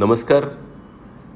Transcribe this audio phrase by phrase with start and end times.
[0.00, 0.44] नमस्कार.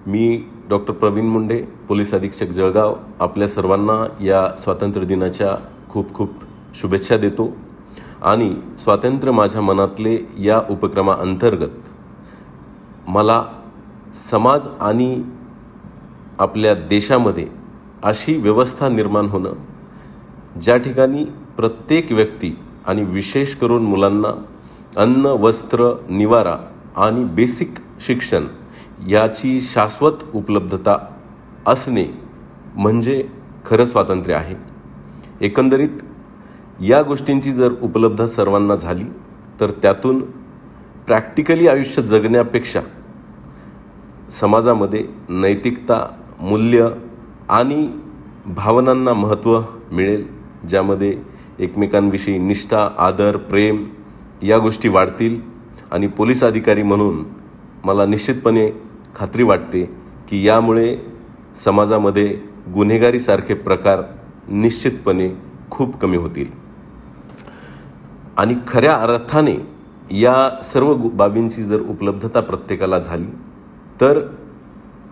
[0.07, 0.27] मी
[0.69, 1.57] doctor Praveen Munde
[1.89, 2.95] police अधीक्षक जळगाव.
[3.21, 5.51] आपल्या सर्वांना या स्वातंत्र्य दिनाच्या
[5.89, 7.49] खूप खूप शुभेच्छा देतो.
[8.23, 11.93] आणि स्वातंत्र्य माझ्या मनातले या उपक्रमाअंतर्गत
[13.09, 13.43] मला
[14.15, 15.23] समाज आणि
[16.39, 17.47] आपल्या देशामध्ये
[18.03, 19.55] अशी व्यवस्था निर्माण होणं
[20.61, 21.25] ज्या ठिकाणी
[21.57, 22.57] प्रत्येक व्यक्ती
[22.87, 24.33] आणि विशेष करून मुलांना
[24.97, 26.57] अन्न वस्त्र निवारा
[26.97, 28.47] आणि बेसिक शिक्षण
[29.09, 30.97] याची शाश्वत उपलब्धता
[31.67, 32.05] असणे
[32.77, 33.29] म्हणजे
[33.67, 34.55] खरं स्वातंत्र्य आहे.
[35.41, 36.03] एकंदरीत
[36.83, 39.05] या गोष्टींची जर उपलब्ध सर्वांना झाली
[39.61, 40.21] तर त्यातून
[41.07, 42.81] प्रॅक्टिकली आयुष्य जगण्यापेक्षा
[44.31, 46.07] समाजामध्ये नैतिकता
[46.41, 46.89] मूल्य
[47.49, 47.89] आणि
[48.47, 49.61] भावनांना महत्त्व
[49.93, 50.27] मिळेल
[50.69, 51.17] ज्यामध्ये
[51.59, 53.85] एकमेकांविषयी निष्ठा आदर प्रेम
[54.43, 55.54] या गोष्टी वाढतील.
[55.95, 57.25] आणि पोलीस अधिकारी म्हणून
[57.85, 58.71] मला निश्चितपणे
[59.17, 59.85] खात्री वाटते
[60.29, 60.97] की यामुळे
[61.57, 62.39] समाजामध्ये
[62.75, 64.03] गुन्हेगारीसारखे प्रकार
[64.49, 65.31] निश्चितपणे
[65.71, 66.47] खूप कमी होतील.
[68.37, 69.55] आणि खऱ्या अर्थाने
[70.11, 73.29] या सर्व बाबींची जर उपलब्धता प्रत्येकाला झाली
[74.01, 74.21] तर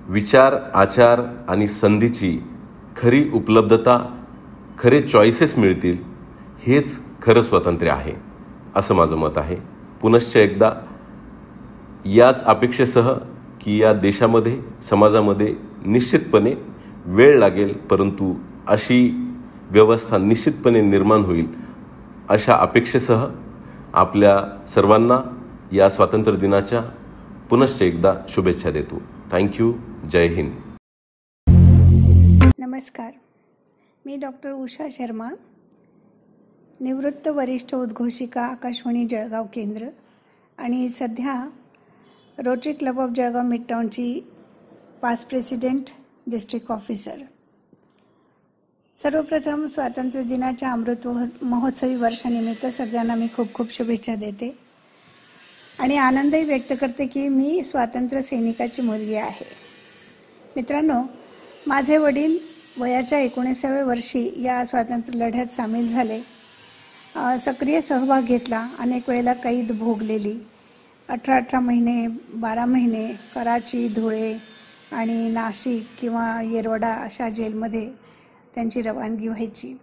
[0.08, 2.39] विचार आचार आणि संधीची
[2.96, 3.98] खरी उपलब्धता
[4.78, 5.96] खरे चॉईसेस मिळतील
[6.67, 8.12] हेच खरं स्वातंत्र्य आहे
[8.77, 9.56] असं माझं मत आहे.
[10.03, 10.72] पुनश्च एकदा
[12.06, 13.12] याच अपेक्षेसह
[13.61, 15.55] की या देशामध्ये समाजामध्ये
[15.86, 16.55] निश्चितपणे
[17.05, 18.34] वेळ लागेल परंतु
[18.67, 19.11] अशी
[19.70, 21.47] व्यवस्था निश्चितपणे निर्माण होईल
[22.28, 23.27] अशा अपेक्षेसह
[23.92, 25.19] आपल्या सर्वांना
[25.73, 26.80] या स्वातंत्र्य दिनाच्या
[27.51, 29.02] पुनश्च एकदा शुभेच्छा देतो.
[29.33, 29.73] Thank you
[30.11, 30.52] Jai Hind.
[32.58, 33.11] नमस्कार.
[34.07, 35.29] मी डॉक्टर उषा शर्मा
[36.83, 39.87] निवृत्त वरिष्ठ उद्घोषिका आकाशवाणी जळगाव केंद्र.
[40.59, 41.48] आणि सध्या
[42.39, 44.20] रोटरी क्लब ऑफ जळगाव मिडटाऊनची
[45.03, 45.85] पास प्रेसिडेंट
[46.27, 47.19] डिस्ट्रिक्ट ऑफिसर
[49.03, 51.09] सर्वप्रथम स्वातंत्र्य दिनाच्या अमृत
[51.43, 54.59] महोत्सवी वर्षानिमित्त सगळ्यांना मी खूप खूप शुभेच्छा देते.
[55.79, 59.47] आणि आनंदही व्यक्त करते की मी स्वातंत्र्य सैनिकाची मुलगी आहे.
[60.57, 61.03] मित्रांनो
[61.67, 62.39] माझे वडील
[62.79, 66.42] वयाच्या एकोणीसाव्या वर्षी या स्वातंत्र्य लढ्यात सामील झाले.
[67.14, 68.67] सक्रिय सहभाग घेतला.
[68.78, 70.34] अनेक वेळेला कैद भोगलेली.
[71.08, 72.06] अठरा अठरा महिने
[72.40, 74.33] बारा महिने कराची धुळे
[74.92, 77.89] आणि नाशिक किंवा येरवडा अशा जेलमध्ये
[78.55, 79.74] त्यांची रवानगी व्हायची.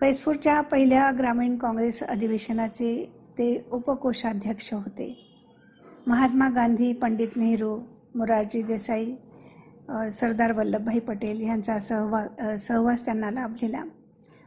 [0.00, 2.94] फैजपूरच्या पहिल्या ग्रामीण काँग्रेस अधिवेशनाचे
[3.38, 5.14] ते उपकोषाध्यक्ष होते.
[6.06, 7.78] महात्मा गांधी पंडित नेहरू
[8.14, 9.12] मोरारजी देसाई
[10.12, 13.82] सरदार वल्लभभाई पटेल यांचा सहवा सहवास त्यांना लाभलेला.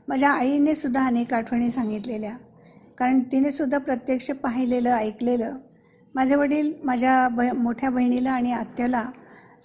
[0.07, 2.37] माझ्या आईने सुद्धा अनेक आठवणी सांगितलेल्या.
[2.97, 5.57] कारण तिने सुद्धा प्रत्यक्ष पाहिलेलं ऐकलेलं.
[6.15, 9.05] माझे वडील माझ्या ब मोठ्या बहिणीला आणि आत्याला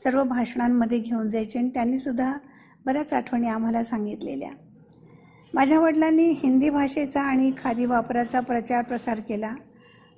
[0.05, 2.35] सर्व भाषणांमध्ये घेऊन जायचे आणि त्यांनीसुद्धा
[2.87, 4.51] बऱ्याच आठवणी आम्हाला सांगितलेल्या.
[5.55, 9.55] माझ्या वडिलांनी हिंदी भाषेचा आणि खादी वापराचा प्रचार प्रसार केला.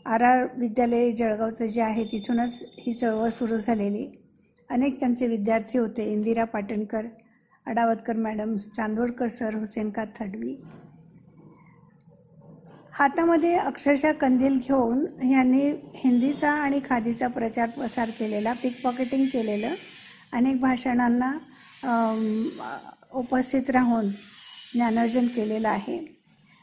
[0.07, 4.23] आर आर विद्यालय जळगावचं जे आहे तिथूनच ही चळवळ सुरू झालेली.
[4.71, 6.13] अनेक त्यांचे विद्यार्थी होते.
[6.13, 7.07] इंदिरा पाटणकर
[7.67, 10.55] अडावतकर मॅडम चांदोडकर सर हुसेनका थडवी.
[12.95, 19.75] हातामध्ये अक्षरशः कंदील घेऊन यांनी हिंदीचा आणि खादीचा प्रचार प्रसार केलेला पिक पॉकेटिंग केलेलं.
[20.33, 21.33] अनेक भाषणांना
[23.13, 24.09] उपस्थित राहून
[24.75, 25.99] ज्ञानार्जन केलेलं आहे.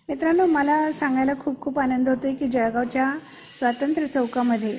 [0.10, 3.12] मित्रांनो मला सांगायला खूप खूप आनंद होतो आहे की जळगावच्या
[3.60, 4.78] स्वातंत्र्य चौकामध्ये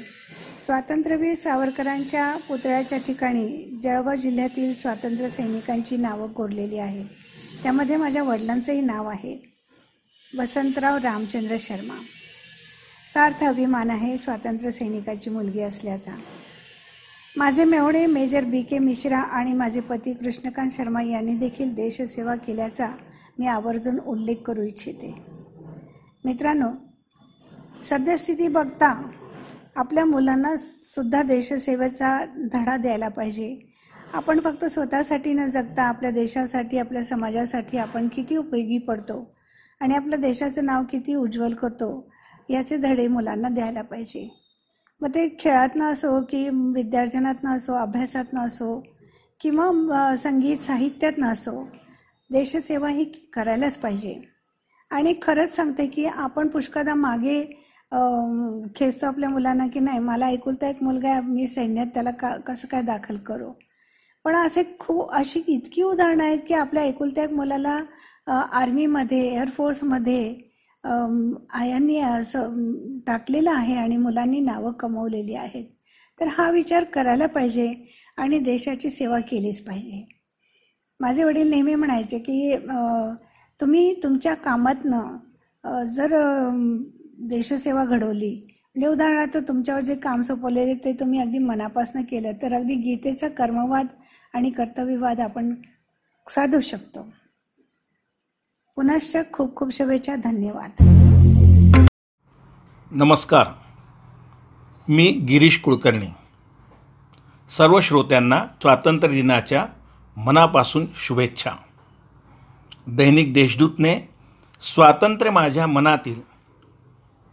[0.66, 7.04] स्वातंत्र्यवीर सावरकरांच्या पुतळ्याच्या ठिकाणी जळगाव जिल्ह्यातील स्वातंत्र्य सैनिकांची नावं कोरलेली आहेत.
[7.62, 9.36] त्यामध्ये माझ्या वडिलांचंही नाव आहे.
[10.38, 11.98] वसंतराव रामचंद्र शर्मा.
[13.14, 16.14] सार्थ अभिमान आहे स्वातंत्र्य सैनिकाची मुलगी असल्याचा.
[17.36, 22.90] माझे मेवणे मेजर बी के मिश्रा आणि माझे पती कृष्णकांत शर्मा यांनी देखील देशसेवा केल्याचा
[23.40, 25.14] मी आवर्जून उल्लेख करू इच्छिते.
[26.24, 26.68] मित्रांनो
[27.84, 28.88] सद्यस्थिती बघता
[29.76, 32.18] आपल्या मुलांना सुद्धा देशसेवेचा
[32.52, 33.56] धडा द्यायला पाहिजे.
[34.12, 39.34] आपण फक्त स्वतःसाठी न जगता आपल्या देशासाठी आपल्या समाजासाठी आपण किती उपयोगी पडतो
[39.80, 42.12] आणि आपल्या देशाचं नाव किती उज्ज्वल करतो
[42.50, 44.28] याचे धडे मुलांना द्यायला पाहिजे.
[45.00, 48.82] मग ते खेळातनं असो की विद्यार्जनातनं असो अभ्यासातनं असो
[49.40, 51.68] किंवा संगीत साहित्यातनं असो
[52.30, 54.14] देशसेवा ही करायलाच पाहिजे.
[54.90, 57.42] आणि खरंच सांगते की आपण पुष्कळदा मागे
[58.76, 62.68] खेचतो आपल्या मुलांना की नाही मला ऐकुलता एक मुलगा आहे मी सैन्यात त्याला का कसं
[62.70, 63.50] काय दाखल करू?
[64.24, 67.78] पण असे खूप अशी इतकी उदाहरणं आहेत की आपल्या ऐकुलत्या एक मुलाला
[68.26, 70.22] आर्मीमध्ये एअरफोर्समध्ये
[71.68, 75.64] यांनी असं टाकलेलं आहे आणि मुलांनी नावं कमवलेली आहेत.
[76.20, 77.72] तर हा विचार करायला पाहिजे
[78.18, 80.04] आणि देशाची सेवा केलीच पाहिजे.
[81.00, 82.56] माझे वडील नेहमी म्हणायचे की
[83.60, 86.12] तुम्ही तुमच्या कामातनं जर
[87.28, 88.34] देशसेवा घडवली
[88.74, 93.86] म्हणजे उदाहरणार्थ तुमच्यावर जे काम सोपवलेले ते तुम्ही अगदी मनापासून केलं तर अगदी गीतेचा कर्मवाद
[94.34, 95.54] आणि कर्तव्यवाद आपण
[96.28, 97.06] साधू शकतो.
[98.76, 100.82] पुनश्च खूप खूप शुभेच्छा धन्यवाद.
[102.90, 103.46] नमस्कार.
[104.88, 106.06] मी गिरीश कुलकर्णी.
[107.48, 109.66] सर्व श्रोत्यांना स्वातंत्र्य दिनाच्या
[110.24, 111.50] मनापासून शुभेच्छा.
[112.86, 114.00] दैनिक देशदूतने
[114.60, 116.20] स्वातंत्र्य माझ्या मनातील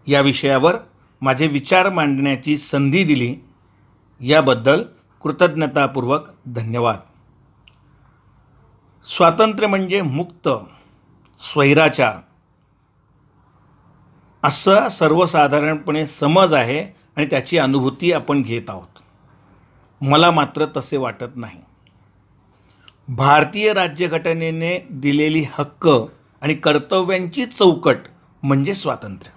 [0.08, 0.76] या विषयावर
[1.22, 3.36] माझे विचार मांडण्याची संधी दिली
[4.22, 4.84] याबद्दल
[5.22, 7.00] कृतज्ञतापूर्वक धन्यवाद.
[9.04, 10.50] स्वातंत्र्य म्हणजे मुक्त
[11.38, 12.16] स्वैराचार.
[14.44, 16.84] असा सर्वसाधारणपणे समज आहे
[17.16, 19.00] आणि त्याची अनुभूती आपण घेत आहोत.
[20.02, 21.67] मला मात्र तसे वाटत नाही.
[23.10, 25.88] भारतीय राज्यघटनेने दिलेली हक्क
[26.42, 27.98] आणि कर्तव्यांची चौकट
[28.44, 29.32] म्हणजे स्वातंत्र्य.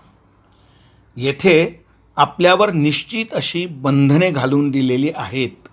[1.16, 1.84] येथे
[2.16, 5.68] आपल्यावर निश्चित अशी बंधने घालून दिलेली आहेत.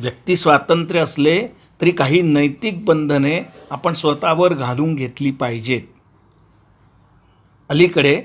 [0.00, 1.46] व्यक्ती स्वातंत्र्य असले
[1.80, 5.82] तरी काही नैतिक बंधने आपण स्वतःवर घालून घेतली पाहिजेत.
[7.68, 8.22] अलीकडे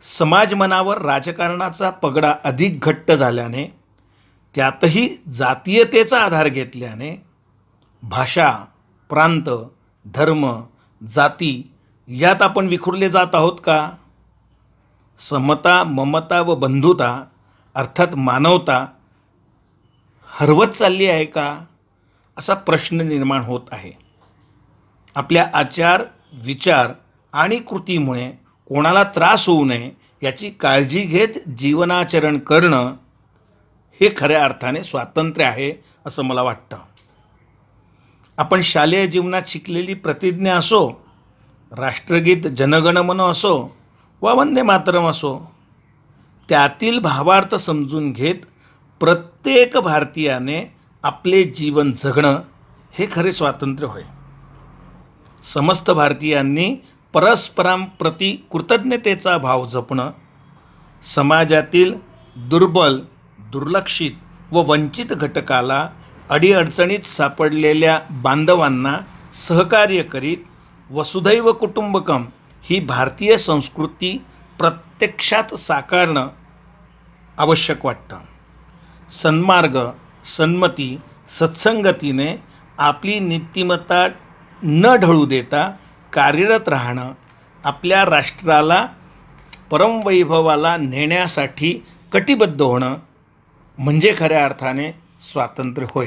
[0.00, 3.66] समाज मनावर राजकारणाचा पगडा अधिक घट्ट झाल्याने
[4.54, 7.27] त्यातही जातीयतेचा आधार घेतल्याने
[8.02, 8.64] भाषा
[9.10, 9.50] प्रांत
[10.04, 10.62] धर्म
[11.08, 11.72] जाती
[12.08, 13.90] यात आपण विखुरले जात आहोत का?
[15.16, 17.24] समता ममता व बंधुता
[17.74, 18.86] अर्थात मानवता
[20.26, 21.64] हरवत चालली आहे का?
[22.38, 23.92] असा प्रश्न निर्माण होत आहे.
[25.16, 26.92] आपल्या आचार विचार
[27.32, 28.30] आणि कृतीमुळे
[28.68, 29.90] कोणाला त्रास होऊ नये
[30.22, 32.94] याची काळजी घेत जीवनाचरण करणं
[34.00, 36.76] हे खऱ्या अर्थाने स्वातंत्र्य आहे असं मला वाटतं.
[38.38, 41.04] आपण शालेय जीवनात शिकलेली प्रतिज्ञा असो
[41.72, 43.76] राष्ट्रगीत जनगणमन असो
[44.22, 45.52] वा वंदे मातरम असो
[46.48, 48.34] त्यातील भावार्थ समजून घेत
[49.00, 52.40] प्रत्येक भारतीयाने आपले जीवन जगणं
[52.92, 54.02] हे खरे स्वातंत्र्य होय.
[55.42, 56.74] समस्त भारतीयांनी
[57.14, 60.10] परस्परांप्रती कृतज्ञतेचा भाव जपणं
[61.02, 61.94] समाजातील
[62.36, 63.00] दुर्बल
[63.38, 64.10] दुर्लक्षित
[64.52, 65.88] व वंचित घटकाला
[66.30, 68.96] अडीअडचणीत सापडलेल्या बांधवांना
[69.32, 70.36] सहकार्य करीत
[70.90, 72.24] वसुधैव कुटुंबकम
[72.64, 74.22] ही भारतीय संस्कृती
[74.58, 76.28] प्रत्यक्षात साकारणं
[77.38, 78.18] आवश्यक वाटतं.
[79.08, 79.78] सन्मार्ग
[80.24, 82.36] सन्मती सत्संगतीने
[82.78, 84.06] आपली नीतिमत्ता
[84.62, 85.72] न ढळू देता
[86.12, 87.12] कार्यरत राहणं
[87.64, 88.86] आपल्या राष्ट्राला
[89.70, 92.96] परमवैभवाला नेण्यासाठी कटिबद्ध होणं
[93.78, 96.06] म्हणजे खऱ्या अर्थाने स्वातंत्र्य होय.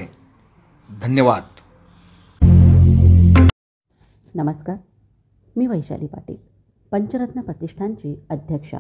[1.02, 1.44] धन्यवाद.
[4.36, 4.76] नमस्कार.
[5.56, 6.36] मी वैशाली पाटील
[6.92, 8.80] पंचरत्न प्रतिष्ठानची अध्यक्षा.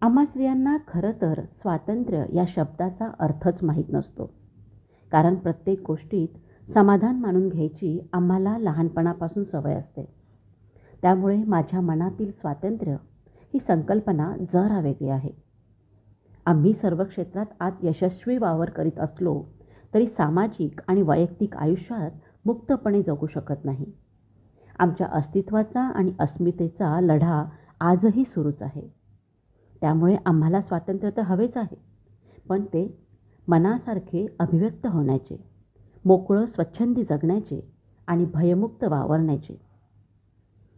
[0.00, 4.30] आम्हा स्त्रियांना खरं तर स्वातंत्र्य या शब्दाचा अर्थच माहीत नसतो.
[5.12, 6.28] कारण प्रत्येक गोष्टीत
[6.70, 10.14] समाधान मानून घ्यायची आम्हाला लहानपणापासून सवय असते.
[11.02, 12.92] त्यामुळे माझ्या मनातील स्वातंत्र्य
[13.54, 15.45] ही संकल्पना जरा वेगळी आहे.
[16.46, 19.34] आम्ही सर्व क्षेत्रात आज यशस्वी वावर करीत असलो
[19.94, 22.10] तरी सामाजिक आणि वैयक्तिक आयुष्यात
[22.44, 23.86] मुक्तपणे जगू शकत नाही.
[24.78, 27.42] आमच्या अस्तित्वाचा आणि अस्मितेचा लढा
[27.80, 28.88] आजही सुरूच आहे.
[29.82, 31.76] त्यामुळे आम्हाला स्वातंत्र्य तर हवेच आहे
[32.48, 32.86] पण ते
[33.48, 35.36] मनासारखे अभिव्यक्त होण्याचे
[36.04, 37.60] मोकळं स्वच्छंदी जगण्याचे
[38.08, 39.60] आणि भयमुक्त वावरण्याचे.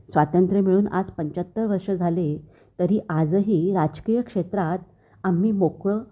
[0.08, 2.36] स्वातंत्र्य मिळून आज पंच्याहत्तर वर्ष झाले
[2.78, 4.78] तरी आजही राजकीय क्षेत्रात
[5.28, 6.02] आम्ही मोकळं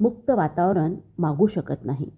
[0.00, 2.10] मुक्त वातावरण मागू शकत नाही.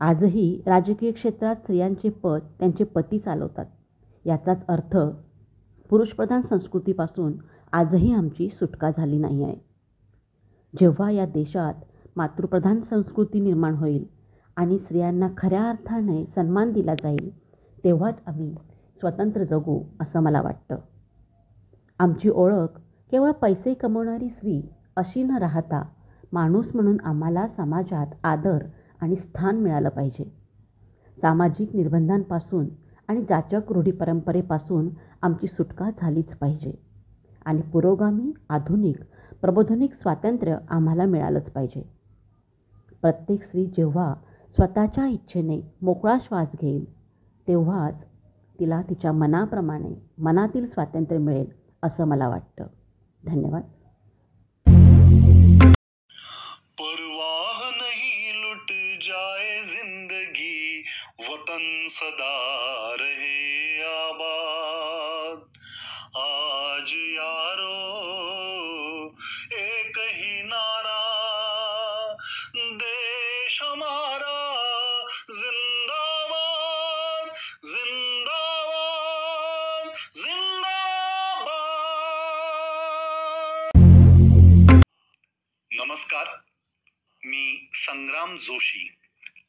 [0.00, 3.66] आजही राजकीय क्षेत्रात स्त्रियांचे पद त्यांचे पती चालवतात.
[4.26, 4.96] याचाच अर्थ
[5.90, 7.32] पुरुषप्रधान संस्कृतीपासून
[7.72, 9.56] आजही आमची सुटका झाली नाही आहे.
[10.80, 11.74] जेव्हा या देशात
[12.16, 14.04] मातृप्रधान संस्कृती निर्माण होईल
[14.56, 17.30] आणि स्त्रियांना खऱ्या अर्थाने सन्मान दिला जाईल
[17.84, 18.54] तेव्हाच आम्ही
[18.98, 20.76] स्वतंत्र जगू असं मला वाटतं.
[21.98, 22.80] आमची ओळख
[23.12, 24.60] केवळ पैसे कमवणारी स्त्री
[24.96, 25.82] अशी न राहता
[26.32, 28.58] माणूस म्हणून आम्हाला समाजात आदर
[29.00, 30.24] आणि स्थान मिळालं पाहिजे.
[31.20, 32.68] सामाजिक निर्बंधांपासून
[33.08, 34.88] आणि जाचक रूढी परंपरेपासून
[35.22, 36.72] आमची सुटका झालीच पाहिजे
[37.44, 38.96] आणि पुरोगामी आधुनिक
[39.40, 41.82] प्रबोधनिक स्वातंत्र्य आम्हाला मिळालंच पाहिजे.
[43.02, 44.14] प्रत्येक स्त्री जेव्हा
[44.54, 46.84] स्वतःच्या इच्छेने मोकळा श्वास घेईल
[47.48, 48.04] तेव्हाच
[48.60, 51.46] तिला तिच्या मनाप्रमाणे मनातील स्वातंत्र्य मिळेल
[51.82, 52.66] असं मला वाटतं.
[53.22, 53.70] धन्यवाद।
[56.80, 58.72] परवाह नहीं लुट
[59.04, 60.84] जाए ज़िंदगी
[61.20, 62.34] वतन सदा
[63.00, 63.41] रहे।
[85.92, 86.28] नमस्कार.
[87.24, 88.96] मी संग्राम जोशी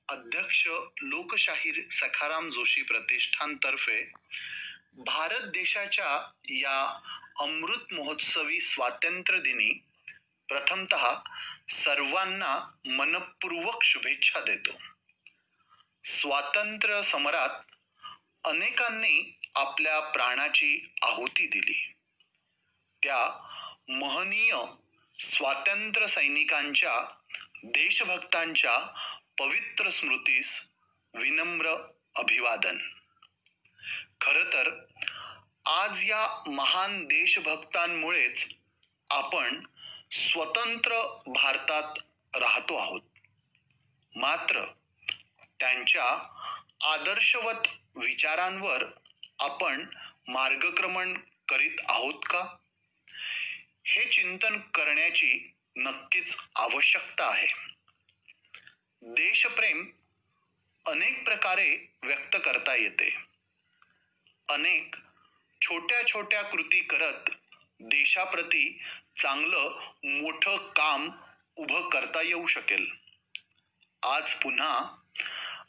[0.09, 0.67] अध्यक्ष
[1.01, 4.11] लोकशाहीर सखाराम जोशी प्रतिष्ठानतर्फे
[4.93, 6.99] भारत देशाच्या या
[7.39, 9.73] अमृत महोत्सवी स्वातंत्र्य दिनी
[10.47, 11.15] प्रथमतः
[11.69, 14.71] सर्वांना मनपूर्वक शुभेच्छा देतो.
[16.03, 17.75] स्वातंत्र्य समरात
[18.47, 21.91] अनेकांनी आपल्या प्राणाची आहुती दिली.
[23.03, 23.47] त्या
[23.89, 24.55] महनीय
[25.19, 27.15] स्वातंत्र्य सैनिकांच्या
[27.63, 28.77] देशभक्तांच्या
[29.39, 30.71] पवित्र स्मृतीस
[31.13, 31.69] विनम्र
[32.15, 32.77] अभिवादन.
[34.21, 34.85] खर तर
[35.65, 38.47] आज या महान देशभक्तांमुळेच
[39.09, 39.65] आपण
[40.11, 41.95] स्वतंत्र भारतात
[42.35, 43.01] राहतो आहोत.
[44.15, 44.65] मात्र
[45.59, 46.05] त्यांच्या
[46.93, 48.83] आदर्शवत विचारांवर
[49.39, 49.85] आपण
[50.27, 51.17] मार्गक्रमण
[51.47, 52.57] करीत आहोत का?
[53.85, 57.47] हे चिंतन करण्याची नक्कीच आवश्यकता आहे.
[59.01, 59.85] देशप्रेम
[60.87, 63.15] अनेक प्रकारे व्यक्त करता येते.
[64.49, 64.95] अनेक
[65.61, 67.29] छोट्या छोट्या कृती करत
[67.79, 68.81] देशाप्रती
[69.21, 71.09] चांगलं मोठं काम
[71.55, 72.91] उभं करता येऊ शकेल.
[74.03, 74.95] आज पुन्हा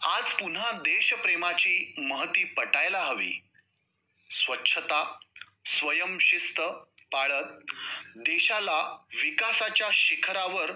[0.03, 3.33] आज पुन्हा देशप्रेमाची महती पटायला हवी.
[4.31, 5.19] स्वच्छता
[5.65, 6.61] स्वयंशिस्त
[7.15, 7.73] पाळत
[8.17, 8.79] देशाला
[9.23, 10.73] विकासाच्या शिखरावर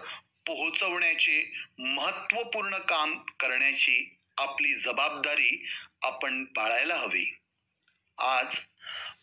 [0.46, 5.66] पोहोचवण्याचे महत्त्वपूर्ण काम करण्याची आपली जबाबदारी
[6.02, 7.38] आपण पाळायला हवी.
[8.18, 8.58] आज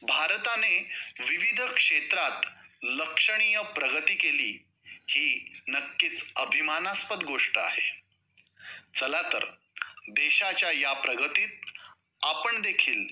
[0.01, 0.91] भारताने
[1.29, 2.45] विविध क्षेत्रात
[2.83, 4.63] लक्षणीय प्रगती केली
[5.09, 8.01] ही नक्कीच अभिमानास्पद गोष्ट आहे.
[8.99, 9.45] चला तर
[10.09, 11.65] देशाच्या या प्रगतीत
[12.23, 13.07] आपण देखील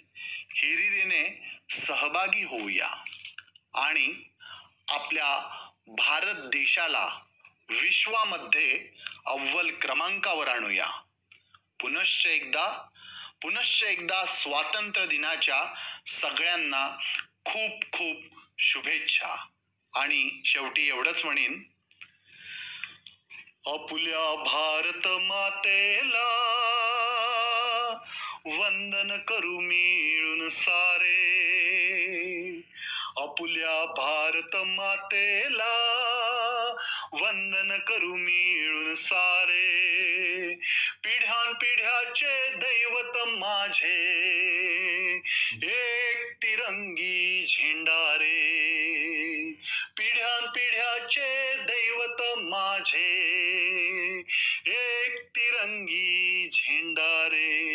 [0.55, 1.23] हिरिरीने
[1.71, 2.89] सहभागी होऊया.
[3.73, 4.23] आणि
[4.87, 7.19] आपल्या भारत देशाला
[7.69, 8.89] विश्वामध्ये
[9.25, 10.87] अव्वल क्रमांकावर आणूया.
[11.81, 12.87] पुनश्च एकदा
[13.41, 15.73] पुनश्च एकदा स्वातंत्र्य दिनाच्या
[16.07, 16.97] सगळ्यांना
[17.45, 19.45] खूप खूप शुभेच्छा.
[19.93, 21.63] आणि शेवटी एवढंच म्हणीन
[23.65, 26.29] अपुल्या भारत मातेला
[28.45, 31.42] वंदन करू मिळून सारे.
[33.33, 35.73] आपुल्या भारत मातेला.
[37.13, 39.71] वंदन करू मिळून सारे.
[41.03, 44.21] पिढ्यान पिढ्याचे दैवत माझे.
[45.63, 48.39] एक तिरंगी झेंडारे.
[49.97, 53.29] पिढ्यान पिढ्याचे दैवत माझे.
[54.67, 57.63] एक तिरंगी झेंडारे.
[57.67, 57.72] रे